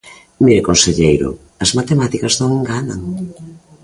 [0.43, 1.29] Mire, conselleiro,
[1.63, 3.01] as matemáticas non enganan.